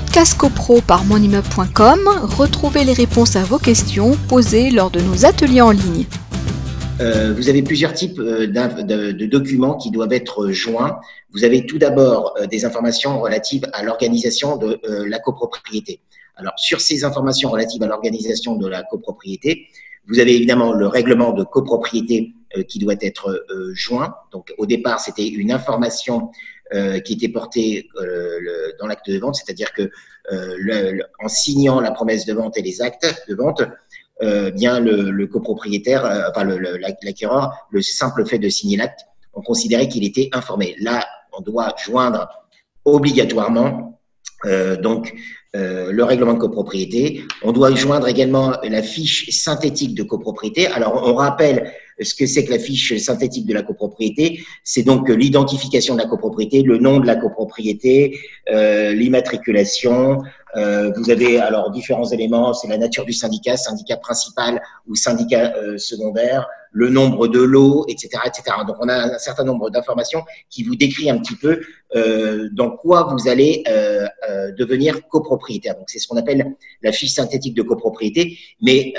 podcast 0.00 0.36
copro 0.36 0.82
par 0.82 1.06
monimmeuble.com, 1.06 2.00
retrouvez 2.36 2.84
les 2.84 2.92
réponses 2.92 3.34
à 3.34 3.44
vos 3.44 3.56
questions 3.56 4.14
posées 4.28 4.70
lors 4.70 4.90
de 4.90 5.00
nos 5.00 5.24
ateliers 5.24 5.62
en 5.62 5.70
ligne. 5.70 6.04
Euh, 7.00 7.32
vous 7.34 7.48
avez 7.48 7.62
plusieurs 7.62 7.94
types 7.94 8.18
euh, 8.18 8.46
de, 8.46 9.24
documents 9.24 9.78
qui 9.78 9.90
doivent 9.90 10.12
être 10.12 10.50
joints. 10.50 11.00
Vous 11.32 11.44
avez 11.44 11.64
tout 11.64 11.78
d'abord 11.78 12.34
euh, 12.38 12.44
des 12.44 12.66
informations 12.66 13.18
relatives 13.22 13.64
à 13.72 13.82
l'organisation 13.82 14.58
de 14.58 14.78
la 14.84 15.18
copropriété. 15.18 16.00
Alors, 16.36 16.52
sur 16.58 16.82
ces 16.82 17.04
informations 17.04 17.48
relatives 17.48 17.82
à 17.82 17.86
l'organisation 17.86 18.54
de 18.54 18.68
la 18.68 18.82
copropriété, 18.82 19.68
vous 20.08 20.20
avez 20.20 20.34
évidemment 20.36 20.72
le 20.72 20.86
règlement 20.86 21.32
de 21.32 21.44
copropriété 21.44 22.34
qui 22.68 22.78
doit 22.78 22.94
être 23.00 23.44
joint. 23.72 24.14
Donc, 24.32 24.52
au 24.56 24.66
départ, 24.66 25.00
c'était 25.00 25.26
une 25.26 25.50
information 25.50 26.30
qui 27.04 27.12
était 27.14 27.28
portée 27.28 27.88
dans 28.78 28.86
l'acte 28.86 29.10
de 29.10 29.18
vente, 29.18 29.34
c'est-à-dire 29.34 29.72
que 29.72 29.90
en 31.22 31.28
signant 31.28 31.80
la 31.80 31.90
promesse 31.90 32.24
de 32.24 32.32
vente 32.32 32.56
et 32.56 32.62
les 32.62 32.82
actes 32.82 33.24
de 33.28 33.34
vente, 33.34 33.62
euh, 34.22 34.50
bien 34.50 34.80
le, 34.80 35.26
copropriétaire, 35.26 36.06
euh, 36.06 36.30
enfin 36.30 36.44
l'acquéreur, 37.02 37.68
le, 37.70 37.82
simple 37.82 38.24
fait 38.24 38.38
de 38.38 38.48
signer 38.48 38.78
l'acte, 38.78 39.00
on 39.34 39.42
considérait 39.42 39.88
qu'il 39.88 40.04
était 40.04 40.30
informé. 40.32 40.74
Là, 40.80 41.06
on 41.36 41.42
doit 41.42 41.74
joindre 41.84 42.26
obligatoirement 42.86 43.95
euh, 44.44 44.76
donc 44.76 45.14
le 45.58 46.02
règlement 46.02 46.34
de 46.34 46.38
copropriété. 46.38 47.24
On 47.42 47.50
doit 47.50 47.74
joindre 47.74 48.08
également 48.08 48.58
la 48.62 48.82
fiche 48.82 49.30
synthétique 49.30 49.94
de 49.94 50.02
copropriété. 50.02 50.66
Alors, 50.66 51.02
on 51.06 51.14
rappelle 51.14 51.72
ce 52.00 52.14
que 52.14 52.26
c'est 52.26 52.44
que 52.44 52.52
la 52.52 52.58
fiche 52.58 52.96
synthétique 52.98 53.46
de 53.46 53.54
la 53.54 53.62
copropriété. 53.62 54.44
C'est 54.64 54.82
donc 54.82 55.08
l'identification 55.08 55.94
de 55.94 56.00
la 56.00 56.06
copropriété, 56.06 56.62
le 56.62 56.78
nom 56.78 57.00
de 57.00 57.06
la 57.06 57.16
copropriété, 57.16 58.18
euh, 58.50 58.92
l'immatriculation, 58.92 60.22
euh, 60.56 60.90
vous 60.96 61.10
avez 61.10 61.38
alors 61.38 61.70
différents 61.70 62.08
éléments, 62.08 62.54
c'est 62.54 62.68
la 62.68 62.78
nature 62.78 63.04
du 63.04 63.12
syndicat, 63.12 63.56
syndicat 63.56 63.96
principal 63.96 64.62
ou 64.86 64.94
syndicat 64.94 65.54
euh, 65.56 65.76
secondaire, 65.76 66.46
le 66.76 66.90
nombre 66.90 67.26
de 67.26 67.40
lots, 67.40 67.86
etc., 67.88 68.08
etc. 68.26 68.58
Donc 68.66 68.76
on 68.80 68.88
a 68.88 69.14
un 69.14 69.18
certain 69.18 69.44
nombre 69.44 69.70
d'informations 69.70 70.22
qui 70.50 70.62
vous 70.62 70.76
décrit 70.76 71.08
un 71.08 71.16
petit 71.18 71.34
peu 71.34 71.62
euh, 71.94 72.50
dans 72.52 72.70
quoi 72.70 73.04
vous 73.10 73.28
allez 73.28 73.64
euh, 73.66 74.06
euh, 74.28 74.52
devenir 74.52 75.08
copropriétaire. 75.08 75.74
Donc 75.74 75.88
c'est 75.88 75.98
ce 75.98 76.06
qu'on 76.06 76.18
appelle 76.18 76.54
la 76.82 76.92
fiche 76.92 77.12
synthétique 77.12 77.54
de 77.54 77.62
copropriété. 77.62 78.38
Mais 78.60 78.92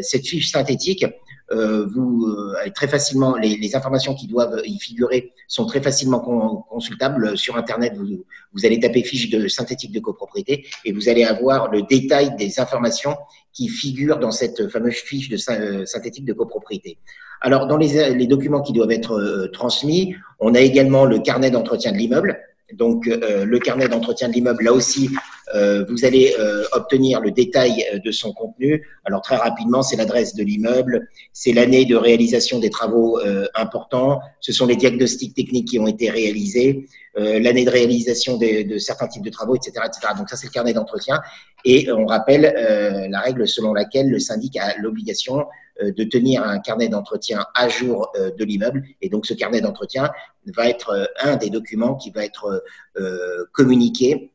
cette 0.00 0.26
fiche 0.26 0.50
synthétique, 0.50 1.04
vous 1.50 2.26
euh, 2.26 2.70
très 2.74 2.88
facilement 2.88 3.36
les, 3.36 3.74
informations 3.74 4.14
qui 4.14 4.26
doivent 4.26 4.60
y 4.64 4.78
figurer 4.78 5.32
sont 5.48 5.66
très 5.66 5.80
facilement 5.80 6.20
consultables 6.68 7.36
sur 7.36 7.56
internet. 7.56 7.94
Vous, 7.96 8.66
allez 8.66 8.80
taper 8.80 9.02
fiche 9.02 9.30
de 9.30 9.48
synthétique 9.48 9.92
de 9.92 10.00
copropriété 10.00 10.66
et 10.84 10.92
vous 10.92 11.08
allez 11.08 11.24
avoir 11.24 11.70
le 11.70 11.82
détail 11.82 12.36
des 12.36 12.60
informations 12.60 13.16
qui 13.52 13.68
figurent 13.68 14.18
dans 14.18 14.30
cette 14.30 14.68
fameuse 14.68 14.94
fiche 14.94 15.28
de 15.28 15.36
euh, 15.50 15.84
synthétique 15.86 16.24
de 16.24 16.32
copropriété. 16.32 16.98
Alors 17.40 17.66
dans 17.66 17.76
les, 17.76 18.26
documents 18.26 18.62
qui 18.62 18.72
doivent 18.72 18.92
être 18.92 19.12
euh, 19.12 19.48
transmis, 19.48 20.14
on 20.38 20.54
a 20.54 20.60
également 20.60 21.04
le 21.04 21.18
carnet 21.20 21.50
d'entretien 21.50 21.92
de 21.92 21.96
l'immeuble 21.96 22.38
donc, 22.74 23.06
euh, 23.06 23.44
le 23.44 23.58
carnet 23.58 23.88
d'entretien 23.88 24.28
de 24.28 24.34
l'immeuble, 24.34 24.64
là 24.64 24.72
aussi, 24.72 25.10
euh, 25.54 25.84
vous 25.88 26.04
allez 26.04 26.34
euh, 26.38 26.64
obtenir 26.72 27.20
le 27.20 27.30
détail 27.30 27.84
de 28.04 28.10
son 28.12 28.32
contenu. 28.32 28.86
Alors, 29.04 29.22
très 29.22 29.36
rapidement, 29.36 29.82
c'est 29.82 29.96
l'adresse 29.96 30.34
de 30.34 30.44
l'immeuble, 30.44 31.08
c'est 31.32 31.52
l'année 31.52 31.84
de 31.84 31.96
réalisation 31.96 32.58
des 32.58 32.70
travaux 32.70 33.20
importants, 33.54 34.20
ce 34.40 34.52
sont 34.52 34.66
les 34.66 34.76
diagnostics 34.76 35.34
techniques 35.34 35.68
qui 35.68 35.78
ont 35.78 35.86
été 35.86 36.10
réalisés, 36.10 36.86
l'année 37.16 37.64
de 37.64 37.70
réalisation 37.70 38.36
de, 38.36 38.78
certains 38.78 39.08
types 39.08 39.24
de 39.24 39.30
travaux, 39.30 39.56
etc. 39.56 39.72
etc. 39.86 40.14
Donc, 40.16 40.28
ça, 40.30 40.36
c'est 40.36 40.46
le 40.46 40.52
carnet 40.52 40.72
d'entretien. 40.72 41.20
Et 41.64 41.90
on 41.92 42.06
rappelle 42.06 43.08
la 43.10 43.20
règle 43.20 43.46
selon 43.46 43.74
laquelle 43.74 44.10
le 44.10 44.18
syndic 44.18 44.56
a 44.56 44.76
l'obligation 44.78 45.46
euh, 45.82 45.92
de 45.92 46.04
tenir 46.04 46.42
un 46.42 46.58
carnet 46.58 46.88
d'entretien 46.88 47.44
à 47.54 47.68
jour 47.68 48.10
euh, 48.16 48.30
de 48.30 48.44
l'immeuble. 48.44 48.84
Et 49.00 49.08
donc, 49.08 49.26
ce 49.26 49.34
carnet 49.34 49.60
d'entretien 49.60 50.10
va 50.56 50.68
être 50.68 50.90
euh, 50.90 51.04
un 51.20 51.36
des 51.36 51.50
documents 51.50 51.94
qui 51.94 52.10
va 52.10 52.24
être 52.24 52.62
communiqué 53.52 54.32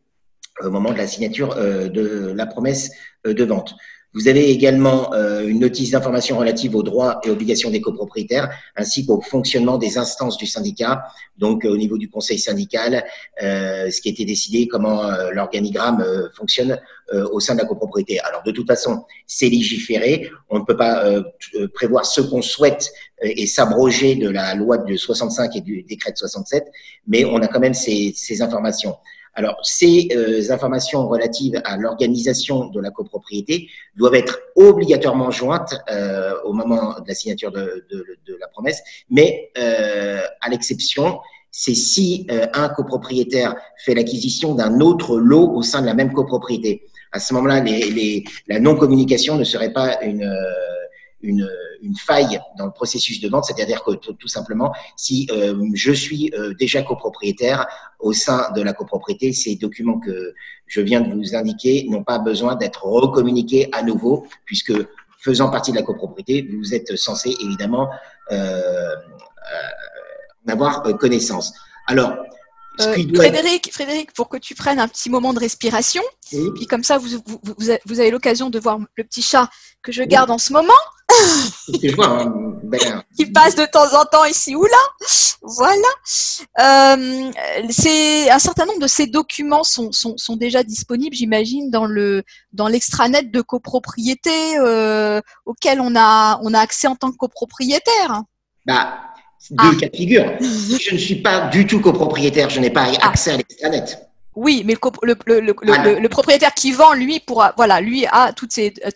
au 0.62 0.70
moment 0.70 0.92
de 0.92 0.98
la 0.98 1.08
signature 1.08 1.56
de 1.56 2.32
la 2.36 2.46
promesse 2.46 2.92
de 3.26 3.44
vente. 3.44 3.76
Vous 4.16 4.30
avez 4.30 4.50
également 4.50 5.14
euh, 5.14 5.46
une 5.46 5.60
notice 5.60 5.92
d'information 5.92 6.40
relative 6.40 6.74
aux 6.74 6.84
droits 6.84 7.20
et 7.26 7.30
obligations 7.30 7.70
des 7.70 7.82
copropriétaires, 7.82 8.50
ainsi 8.78 9.06
qu'au 9.06 9.20
fonctionnement 9.20 9.78
des 9.78 9.98
instances 9.98 10.38
du 10.38 10.48
syndicat, 10.48 11.04
donc 11.38 11.66
euh, 11.66 11.70
au 11.70 11.76
niveau 11.76 11.98
du 11.98 12.10
conseil 12.10 12.40
syndical, 12.40 13.04
euh, 13.44 13.92
ce 13.92 14.00
qui 14.00 14.08
a 14.08 14.12
été 14.14 14.24
décidé, 14.24 14.70
comment 14.70 15.04
l'organigramme 15.34 16.04
fonctionne 16.34 16.80
au 17.32 17.40
sein 17.40 17.54
de 17.54 17.60
la 17.60 17.66
copropriété. 17.66 18.20
Alors 18.22 18.42
de 18.44 18.52
toute 18.52 18.68
façon, 18.68 19.04
c'est 19.28 19.50
légiféré, 19.50 20.32
on 20.50 20.60
ne 20.60 20.64
peut 20.64 20.78
pas 20.78 21.04
prévoir 21.74 22.06
ce 22.06 22.22
qu'on 22.22 22.42
souhaite 22.42 22.92
et 23.22 23.46
s'abroger 23.46 24.16
de 24.16 24.30
la 24.30 24.56
loi 24.56 24.78
de 24.78 24.96
65 24.96 25.56
et 25.58 25.62
du 25.62 25.84
décret 25.84 26.14
de 26.14 26.18
67, 26.18 26.66
mais 27.08 27.26
on 27.26 27.38
a 27.38 27.48
quand 27.48 27.60
même 27.60 27.74
ces, 27.74 28.14
ces 28.16 28.42
informations. 28.42 28.96
Alors, 29.36 29.60
ces 29.64 30.08
euh, 30.16 30.52
informations 30.52 31.08
relatives 31.08 31.62
à 31.66 31.76
l'organisation 31.76 32.68
de 32.70 32.80
la 32.80 32.90
copropriété 32.90 33.68
doivent 33.98 34.16
être 34.16 34.40
obligatoirement 34.56 35.30
jointes 35.30 35.76
euh, 35.92 36.34
au 36.46 36.54
moment 36.54 36.96
de 37.02 37.08
la 37.08 37.14
signature 37.14 37.52
de, 37.52 37.86
la 38.40 38.48
promesse, 38.48 38.82
mais 39.10 39.52
euh, 39.58 40.22
à 40.42 40.50
l'exception, 40.50 41.20
c'est 41.52 41.76
si 41.76 42.28
un 42.54 42.68
copropriétaire 42.68 43.56
fait 43.78 43.94
l'acquisition 43.94 44.56
d'un 44.56 44.82
autre 44.82 45.18
lot 45.18 45.54
au 45.54 45.62
sein 45.62 45.82
de 45.82 45.86
la 45.86 45.94
même 45.94 46.12
copropriété. 46.12 46.84
À 47.14 47.20
ce 47.22 47.34
moment-là, 47.34 47.64
la 48.48 48.60
non-communication 48.60 49.38
ne 49.38 49.46
serait 49.46 49.72
pas 49.72 50.02
une 50.02 50.30
une, 51.26 51.48
faille 51.98 52.40
dans 52.58 52.66
le 52.66 52.72
processus 52.72 53.22
de 53.22 53.30
vente, 53.30 53.46
c'est-à-dire 53.46 53.84
que 53.84 53.92
tout, 53.92 54.28
simplement, 54.28 54.74
si 54.98 55.28
euh, 55.32 55.56
je 55.74 55.92
suis 55.92 56.32
euh, 56.34 56.54
déjà 56.56 56.82
copropriétaire 56.82 57.68
au 58.00 58.12
sein 58.12 58.52
de 58.56 58.62
la 58.62 58.74
copropriété, 58.74 59.34
ces 59.34 59.56
documents 59.56 60.00
que 60.00 60.34
je 60.66 60.82
viens 60.82 61.02
de 61.02 61.14
vous 61.14 61.36
indiquer 61.36 61.86
n'ont 61.90 62.04
pas 62.04 62.18
besoin 62.20 62.56
d'être 62.56 62.86
recommuniqués 62.86 63.70
à 63.72 63.84
nouveau, 63.84 64.26
puisque 64.46 64.74
faisant 65.20 65.50
partie 65.50 65.72
de 65.72 65.78
la 65.78 65.84
copropriété, 65.84 66.48
vous 66.58 66.74
êtes 66.74 66.96
censé 66.98 67.36
évidemment 67.40 67.90
euh, 68.32 68.96
avoir 70.48 70.84
connaissance. 70.98 71.54
Alors, 71.88 72.16
Frédéric, 72.80 73.72
Frédéric, 73.72 74.14
pour 74.14 74.30
que 74.30 74.38
tu 74.38 74.56
prennes 74.56 74.80
un 74.80 74.88
petit 74.88 75.10
moment 75.10 75.34
de 75.34 75.40
respiration, 75.40 76.04
puis 76.30 76.68
comme 76.68 76.84
ça, 76.84 76.98
vous, 76.98 77.08
vous, 77.26 77.56
vous 77.86 78.00
avez 78.00 78.12
l'occasion 78.12 78.50
de 78.50 78.60
voir 78.60 78.80
le 78.96 79.04
petit 79.04 79.22
chat 79.22 79.50
que 79.82 79.92
je 79.92 80.04
garde 80.04 80.32
en 80.32 80.38
ce 80.38 80.54
moment. 80.54 80.74
Hein, 82.00 82.34
ben, 82.64 83.04
qui 83.16 83.26
passe 83.28 83.56
de 83.56 83.66
temps 83.66 84.00
en 84.00 84.06
temps 84.06 84.26
ici 84.26 84.56
ou 84.56 84.64
là. 84.64 85.08
Voilà. 85.42 85.88
Euh, 86.60 87.32
c'est 87.70 88.30
un 88.30 88.40
certain 88.40 88.66
nombre 88.66 88.80
de 88.80 88.88
ces 88.88 89.08
documents 89.08 89.64
sont, 89.64 89.92
sont, 89.92 90.18
sont 90.18 90.36
déjà 90.36 90.64
disponibles, 90.64 91.16
j'imagine, 91.16 91.70
dans 91.70 91.86
le 91.86 92.24
dans 92.54 92.68
l'extranet 92.68 93.32
de 93.32 93.42
copropriété 93.42 94.58
euh, 94.60 95.22
auquel 95.46 95.80
on 95.80 95.96
a 95.96 96.40
on 96.44 96.54
a 96.54 96.60
accès 96.60 96.88
en 96.88 96.96
tant 96.96 97.12
que 97.12 97.18
copropriétaire. 97.18 98.24
Bah, 98.66 99.00
deux 99.52 99.58
ah. 99.60 99.72
cas 99.80 99.90
de 99.90 99.96
figure. 99.96 100.26
si 100.42 100.80
je 100.84 100.94
ne 100.94 101.00
suis 101.00 101.16
pas 101.16 101.48
du 101.48 101.66
tout 101.66 101.80
copropriétaire, 101.80 102.50
je 102.50 102.60
n'ai 102.60 102.70
pas 102.70 102.88
ah. 103.02 103.10
accès 103.10 103.32
à 103.32 103.38
l'extranet. 103.38 104.00
Oui, 104.36 104.64
mais 104.66 104.76
le, 105.04 105.16
le, 105.26 105.40
le, 105.40 106.00
le, 106.00 106.10
propriétaire 106.10 106.54
qui 106.54 106.74
vend, 106.74 106.94
lui, 106.94 107.22
pourra, 107.22 107.54
voilà, 107.56 107.80
lui 107.80 108.06
a 108.06 108.34
toutes 108.34 108.52
ces, 108.52 108.74
euh, 108.86 108.90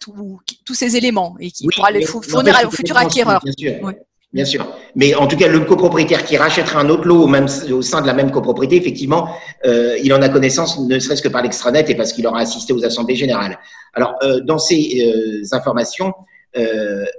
tous 0.65 0.73
ces 0.73 0.97
éléments 0.97 1.37
et 1.39 1.49
qui 1.49 1.65
pourra 1.73 1.91
les 1.91 2.05
fournir 2.05 2.55
au 2.67 2.71
futur 2.71 2.97
acquéreur. 2.97 3.41
Bien 3.43 3.53
sûr. 3.57 3.93
Bien 4.31 4.45
sûr. 4.45 4.67
Mais 4.95 5.15
en 5.15 5.27
tout 5.27 5.37
cas, 5.37 5.47
le 5.47 5.61
copropriétaire 5.61 6.23
qui 6.23 6.37
rachètera 6.37 6.79
un 6.81 6.89
autre 6.89 7.05
lot 7.05 7.23
au, 7.23 7.27
même, 7.27 7.47
au 7.71 7.81
sein 7.81 8.01
de 8.01 8.05
la 8.05 8.13
même 8.13 8.29
copropriété, 8.29 8.75
effectivement, 8.75 9.29
euh, 9.65 9.97
il 10.03 10.13
en 10.13 10.21
a 10.21 10.29
connaissance, 10.29 10.79
ne 10.79 10.99
serait-ce 10.99 11.23
que 11.23 11.29
par 11.29 11.41
l'extranet 11.41 11.89
et 11.89 11.95
parce 11.95 12.13
qu'il 12.13 12.27
aura 12.27 12.41
assisté 12.41 12.71
aux 12.71 12.85
assemblées 12.85 13.15
générales. 13.15 13.57
Alors, 13.95 14.13
euh, 14.21 14.39
dans 14.41 14.59
ces 14.59 15.41
euh, 15.43 15.55
informations, 15.55 16.13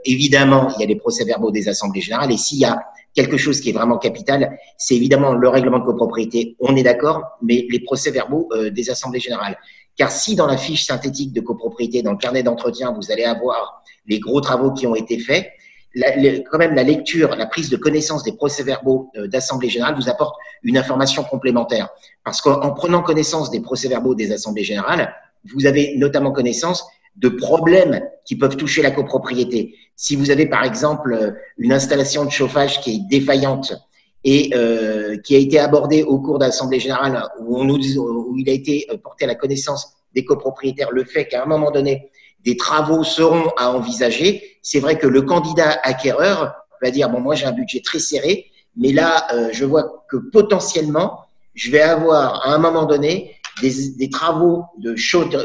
évidemment, 0.05 0.73
il 0.77 0.81
y 0.81 0.85
a 0.85 0.87
les 0.87 0.97
procès-verbaux 0.97 1.51
des 1.53 1.69
assemblées 1.69 2.01
générales 2.01 2.33
et 2.33 2.37
s'il 2.37 2.59
y 2.59 2.65
a 2.65 2.81
quelque 3.15 3.37
chose 3.37 3.61
qui 3.61 3.71
est 3.71 3.73
vraiment 3.73 3.99
capital, 3.99 4.59
c'est 4.79 4.95
évidemment 4.95 5.35
le 5.35 5.49
règlement 5.49 5.79
de 5.79 5.85
copropriété, 5.85 6.57
on 6.61 6.77
est 6.77 6.83
d'accord, 6.83 7.23
mais 7.43 7.67
les 7.71 7.81
procès-verbaux 7.81 8.49
euh, 8.53 8.71
des 8.71 8.91
assemblées 8.91 9.21
générales. 9.21 9.59
Car 9.97 10.11
si 10.11 10.37
dans 10.37 10.47
la 10.47 10.57
fiche 10.57 10.87
synthétique 10.87 11.33
de 11.33 11.41
copropriété, 11.41 12.03
dans 12.03 12.13
le 12.13 12.19
carnet 12.19 12.43
d'entretien, 12.43 12.93
vous 12.93 13.11
allez 13.11 13.25
avoir 13.25 13.83
les 14.07 14.19
gros 14.19 14.41
travaux 14.41 14.73
qui 14.73 14.87
ont 14.87 14.95
été 14.95 15.19
faits, 15.19 15.51
quand 16.51 16.59
même 16.59 16.75
la 16.75 16.85
lecture, 16.85 17.35
la 17.35 17.47
prise 17.47 17.69
de 17.69 17.77
connaissance 17.77 18.23
des 18.23 18.33
procès-verbaux 18.33 19.11
euh, 19.17 19.27
d'assemblée 19.27 19.69
générale 19.69 19.97
vous 19.97 20.09
apporte 20.09 20.37
une 20.63 20.79
information 20.79 21.25
complémentaire. 21.25 21.89
Parce 22.25 22.41
qu'en 22.41 22.71
prenant 22.73 23.03
connaissance 23.03 23.51
des 23.51 23.61
procès-verbaux 23.61 24.15
des 24.15 24.31
assemblées 24.31 24.63
générales, 24.63 25.13
vous 25.55 25.67
avez 25.67 25.97
notamment 25.97 26.33
connaissance 26.33 26.87
de 27.17 27.29
problèmes 27.29 28.03
qui 28.25 28.37
peuvent 28.37 28.57
toucher 28.57 28.83
la 28.83 28.91
copropriété. 28.91 29.75
Si 29.97 30.17
vous 30.17 30.31
avez 30.31 30.47
par 30.47 30.65
exemple 30.65 31.35
une 31.59 31.73
installation 31.73 32.25
de 32.25 32.31
chauffage 32.31 32.81
qui 32.81 32.95
est 32.95 33.01
défaillante 33.11 33.75
et 34.25 34.51
euh, 34.55 35.17
qui 35.19 35.35
a 35.35 35.39
été 35.39 35.59
abordé 35.59 36.03
au 36.03 36.19
cours 36.19 36.39
d'Assemblée 36.39 36.81
générale 36.81 37.23
où, 37.41 37.59
on 37.59 37.65
nous, 37.65 37.79
où 37.99 38.37
il 38.39 38.49
a 38.49 38.53
été 38.53 38.87
porté 39.03 39.25
à 39.25 39.29
la 39.29 39.35
connaissance 39.35 39.95
des 40.15 40.25
copropriétaires 40.25 40.91
le 40.91 41.05
fait 41.05 41.27
qu'à 41.27 41.43
un 41.43 41.47
moment 41.47 41.71
donné, 41.71 42.11
des 42.45 42.57
travaux 42.57 43.05
seront 43.05 43.51
à 43.57 43.71
envisager. 43.71 44.59
C'est 44.63 44.81
vrai 44.81 44.99
que 44.99 45.07
le 45.07 45.23
candidat 45.23 45.79
acquéreur 45.83 46.55
va 46.83 46.91
dire, 46.91 47.11
bon, 47.11 47.21
moi 47.21 47.35
j'ai 47.35 47.47
un 47.47 47.53
budget 47.53 47.81
très 47.81 47.99
serré, 47.99 48.47
mais 48.77 48.93
là, 48.93 49.27
euh, 49.35 49.51
je 49.53 49.65
vois 49.65 50.05
que 50.09 50.17
potentiellement, 50.17 51.21
je 51.55 51.71
vais 51.71 51.81
avoir 51.81 52.47
à 52.47 52.55
un 52.55 52.59
moment 52.59 52.85
donné 52.85 53.37
des, 53.61 53.91
des 53.91 54.11
travaux 54.11 54.65
de, 54.79 54.93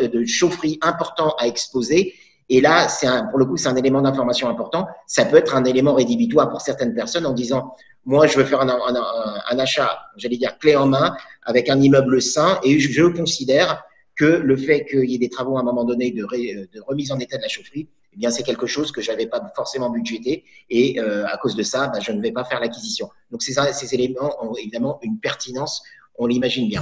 de 0.07 0.25
chaufferie 0.25 0.77
importants 0.81 1.35
à 1.39 1.47
exposer. 1.47 2.13
Et 2.49 2.61
là, 2.61 2.87
c'est 2.87 3.07
un, 3.07 3.25
pour 3.25 3.39
le 3.39 3.45
coup, 3.45 3.57
c'est 3.57 3.69
un 3.69 3.75
élément 3.75 4.01
d'information 4.01 4.47
important. 4.47 4.87
Ça 5.07 5.25
peut 5.25 5.37
être 5.37 5.55
un 5.55 5.65
élément 5.65 5.95
rédhibitoire 5.95 6.49
pour 6.49 6.61
certaines 6.61 6.93
personnes 6.93 7.25
en 7.25 7.33
disant, 7.33 7.75
moi, 8.05 8.27
je 8.27 8.37
veux 8.37 8.45
faire 8.45 8.61
un, 8.61 8.69
un, 8.69 9.41
un 9.49 9.59
achat, 9.59 9.99
j'allais 10.17 10.37
dire 10.37 10.57
clé 10.59 10.75
en 10.75 10.85
main, 10.85 11.15
avec 11.43 11.69
un 11.69 11.81
immeuble 11.81 12.21
sain, 12.21 12.59
et 12.63 12.79
je, 12.79 12.91
je 12.91 13.03
considère 13.05 13.83
que 14.15 14.25
le 14.25 14.55
fait 14.55 14.85
qu'il 14.85 15.09
y 15.09 15.15
ait 15.15 15.17
des 15.17 15.29
travaux 15.29 15.57
à 15.57 15.61
un 15.61 15.63
moment 15.63 15.83
donné 15.83 16.11
de, 16.11 16.21
de 16.21 16.81
remise 16.87 17.11
en 17.11 17.19
état 17.19 17.37
de 17.37 17.41
la 17.41 17.47
chaufferie, 17.49 17.89
eh 18.13 18.17
bien 18.17 18.31
c'est 18.31 18.43
quelque 18.43 18.65
chose 18.65 18.91
que 18.91 19.01
j'avais 19.01 19.25
pas 19.25 19.41
forcément 19.55 19.89
budgété 19.89 20.45
et 20.69 20.99
euh, 21.01 21.25
à 21.27 21.35
cause 21.37 21.55
de 21.55 21.63
ça, 21.63 21.87
bah, 21.87 21.99
je 21.99 22.13
ne 22.13 22.21
vais 22.21 22.31
pas 22.31 22.45
faire 22.45 22.61
l'acquisition. 22.61 23.09
Donc 23.29 23.43
ces, 23.43 23.53
ces 23.73 23.93
éléments 23.93 24.33
ont 24.41 24.55
évidemment 24.55 24.99
une 25.01 25.19
pertinence, 25.19 25.83
on 26.17 26.27
l'imagine 26.27 26.69
bien. 26.69 26.81